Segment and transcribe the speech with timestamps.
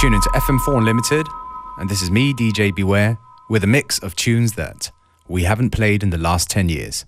[0.00, 1.26] tune into FM4 Unlimited,
[1.78, 3.18] and this is me, DJ Beware,
[3.50, 4.92] with a mix of tunes that
[5.26, 7.04] we haven't played in the last 10 years.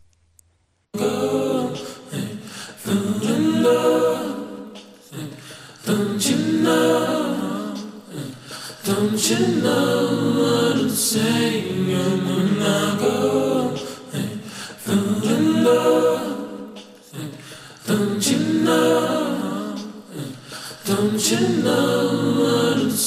[20.85, 22.69] Don't you know?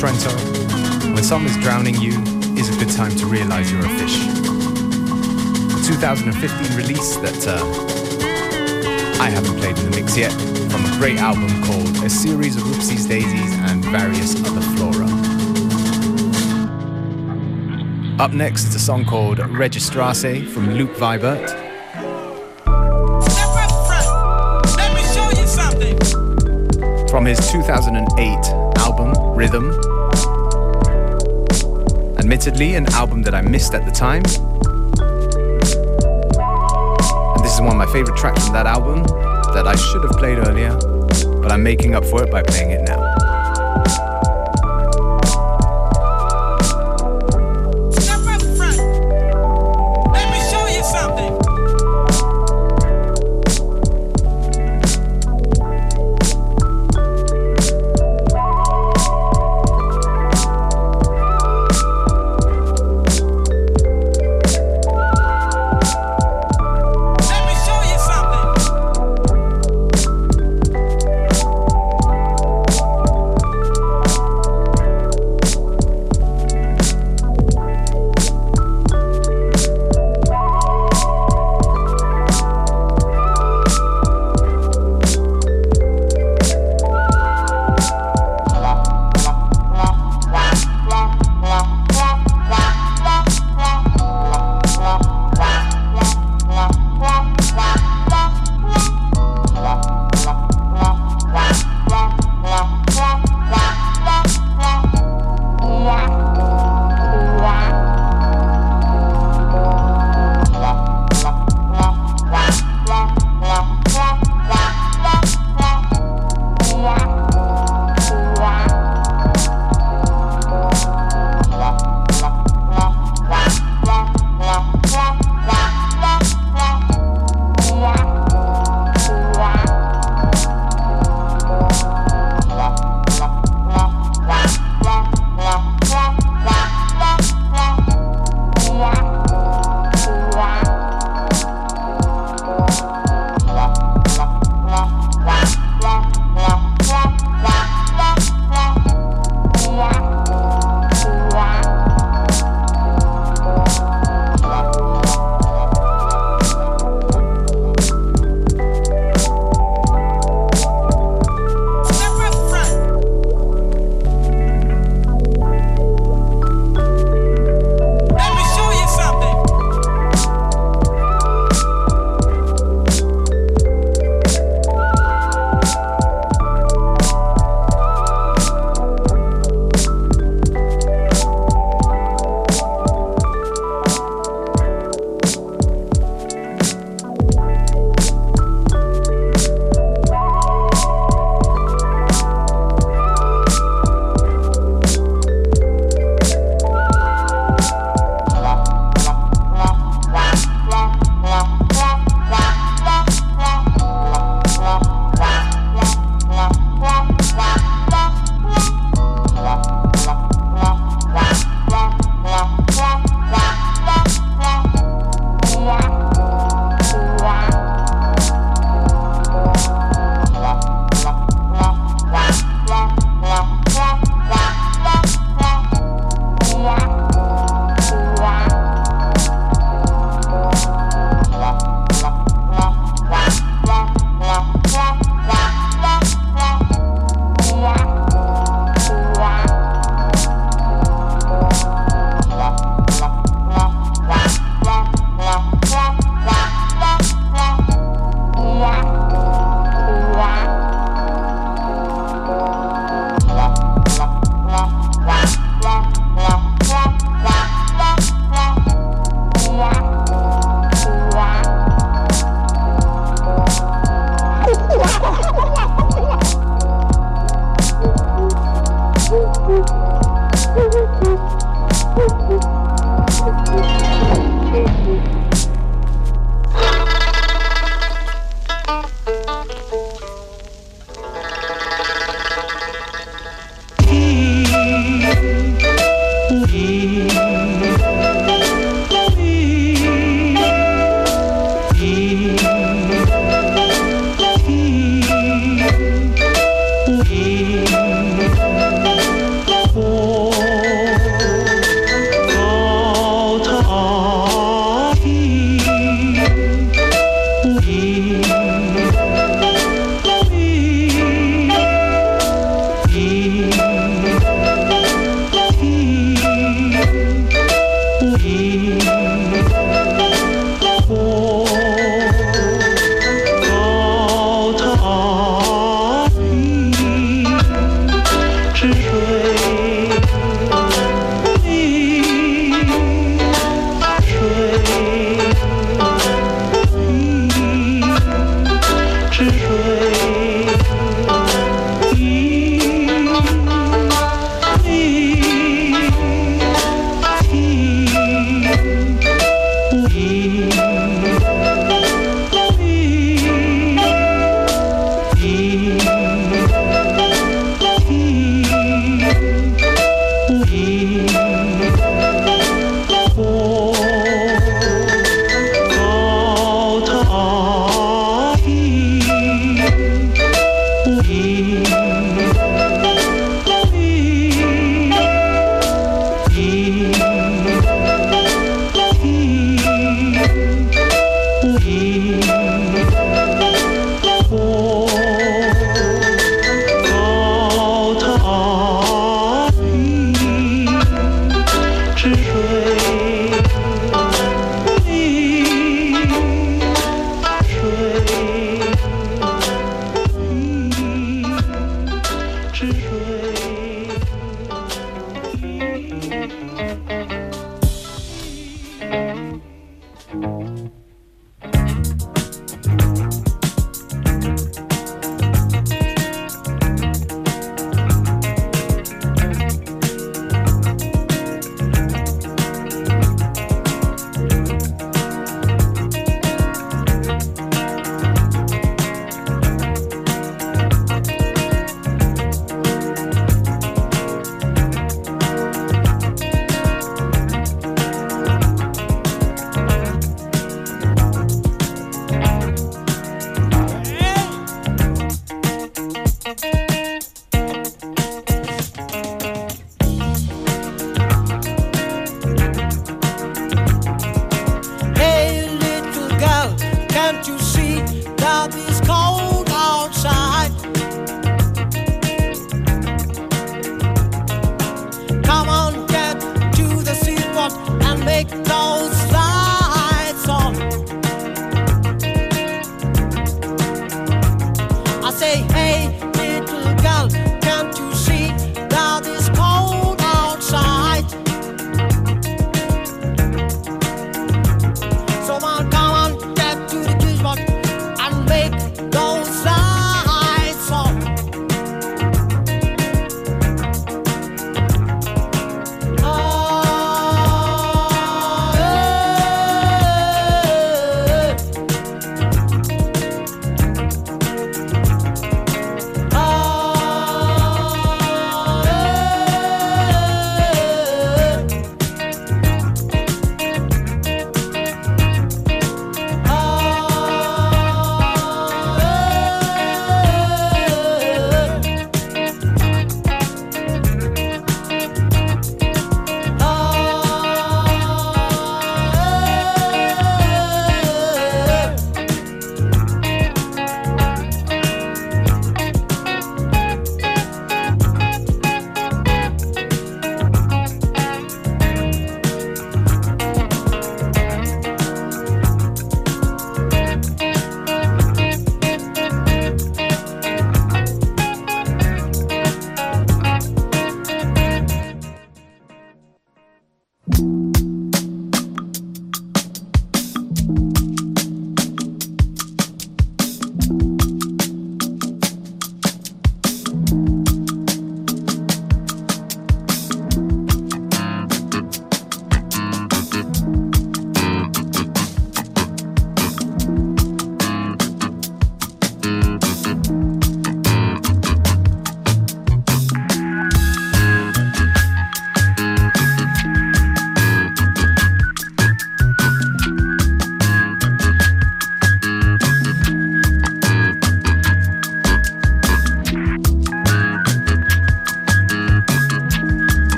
[0.00, 0.30] Sorrento.
[1.12, 2.12] When someone's drowning you,
[2.56, 4.16] is a good time to realize you're a fish.
[5.86, 7.60] 2015 release that uh,
[9.22, 10.32] I haven't played in the mix yet
[10.72, 15.06] from a great album called A Series of Oopsies Daisies and Various Other Flora.
[18.18, 21.68] Up next is a song called Registrase from Luke Vibert.
[27.10, 28.38] from his 2008
[28.78, 29.70] album Rhythm.
[32.18, 34.22] Admittedly, an album that I missed at the time,
[37.34, 39.02] And this is one of my favorite tracks from that album
[39.54, 40.76] that I should have played earlier,
[41.40, 43.19] but I'm making up for it by playing it now.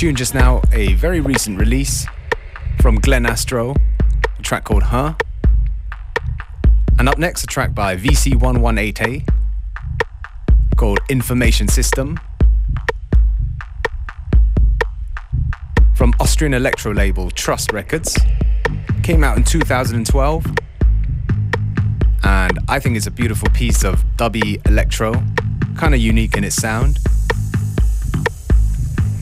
[0.00, 2.06] Tune just now, a very recent release
[2.80, 3.74] from Glenn Astro,
[4.38, 5.12] a track called Huh.
[6.98, 9.28] And up next, a track by VC118A
[10.76, 12.18] called Information System.
[15.94, 18.18] From Austrian electro label Trust Records.
[19.02, 20.46] Came out in 2012.
[22.24, 25.12] And I think it's a beautiful piece of dubby electro,
[25.76, 26.98] kind of unique in its sound.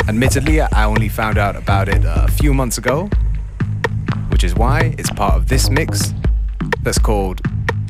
[0.09, 3.11] Admittedly, I only found out about it a few months ago,
[4.31, 6.15] which is why it's part of this mix
[6.83, 7.43] that's called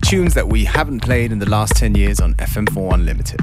[0.03, 3.41] Tunes That We Haven't Played in the Last 10 Years on FM4 Unlimited.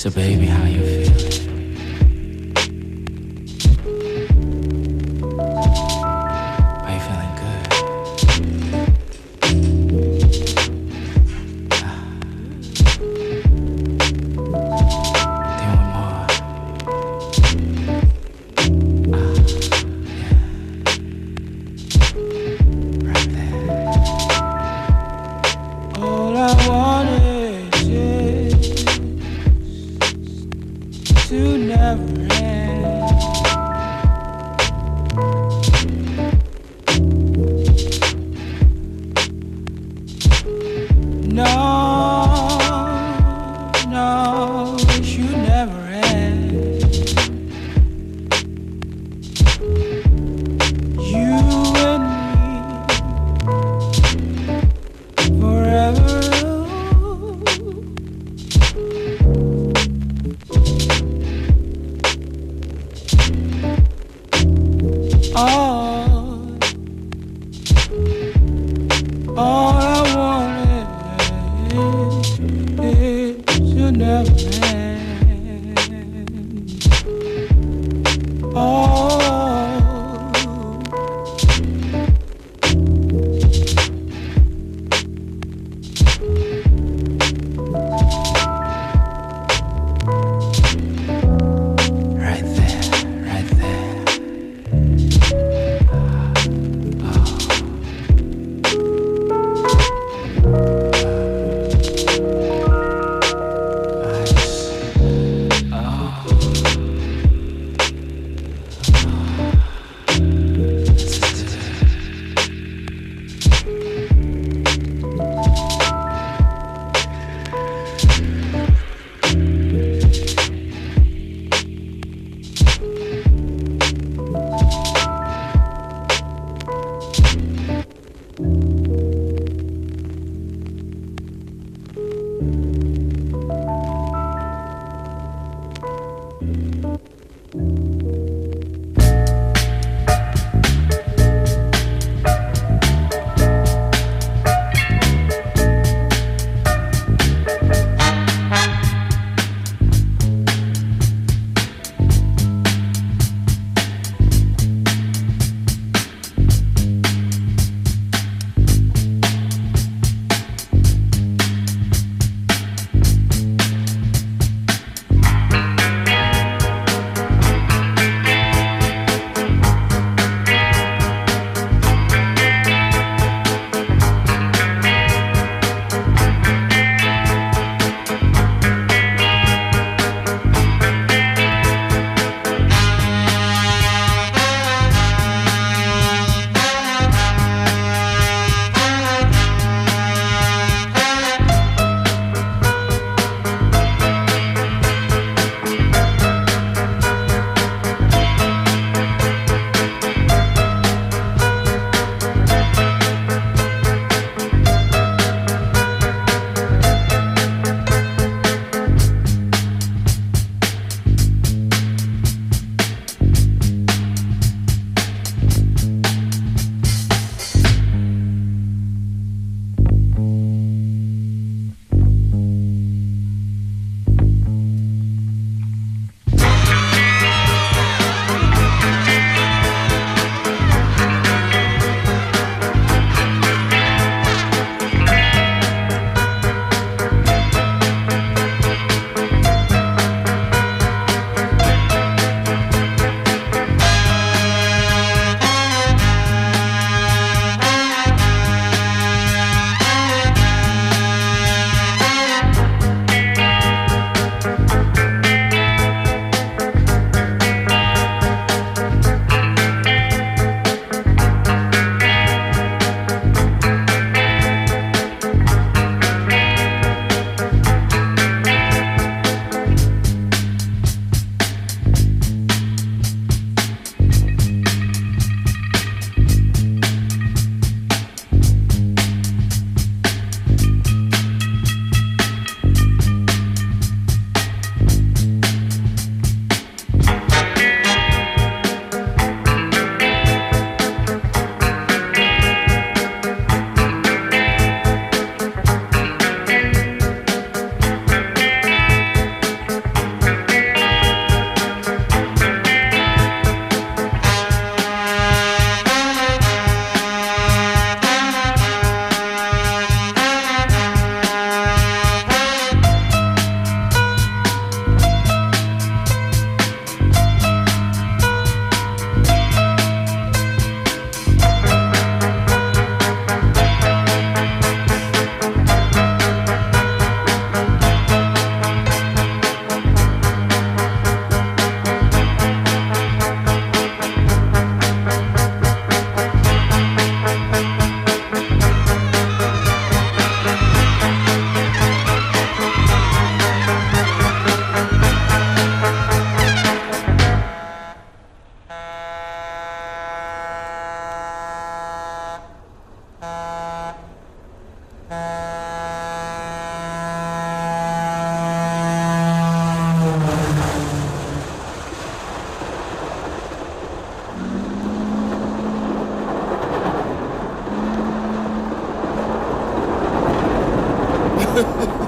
[0.00, 0.89] So baby, how you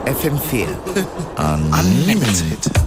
[0.07, 0.68] FM4.
[1.38, 2.82] Unlimited.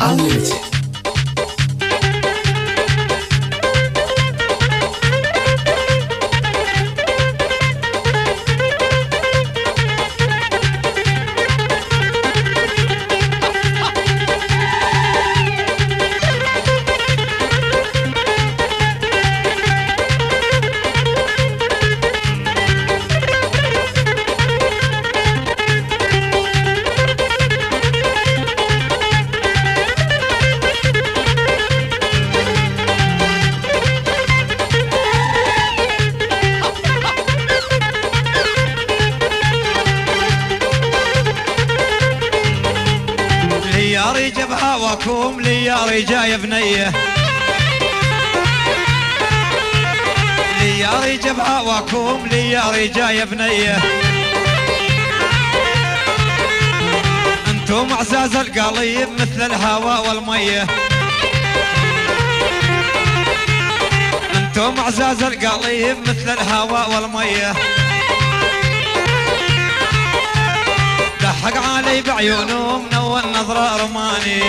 [0.00, 0.67] Unlimited.
[52.78, 53.78] لياري جاي بنيه
[57.48, 60.66] أنتم اعزاز القليب مثل الهواء والميه
[64.34, 67.52] أنتم اعزاز القليب مثل الهواء والميه
[71.20, 74.40] دحق علي بعيونه منور نظرة رماني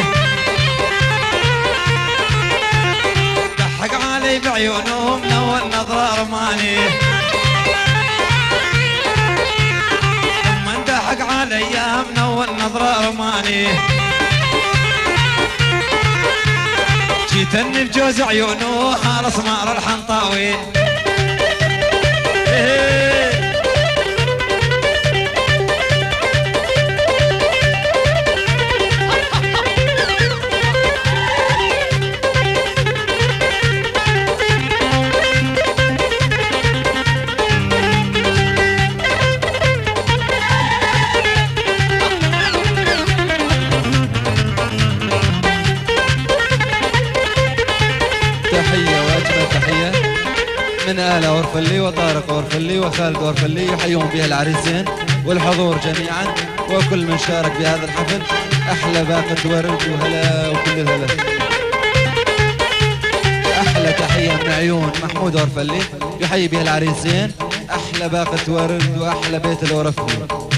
[3.58, 6.78] دحق علي بعيونه منور نظرة رماني
[11.50, 13.68] الأيام من نظره رماني
[17.32, 20.79] جيتني بجوز عيونه خالص مار الحنطاوي.
[51.20, 54.86] من آل أورفلي وطارق أورفلي وخالد أورفلي يحيون بها العريسين
[55.26, 56.26] والحضور جميعا.
[56.72, 58.22] وكل من شارك بهذا الحفل
[58.72, 61.08] أحلى باقة ورد وهلا وكل الهلا.
[63.62, 65.82] أحلى تحية من عيون محمود أورفلي
[66.20, 67.32] يحيي بها العريسين.
[67.70, 70.49] أحلى باقة ورد وأحلى بيت الأورفلي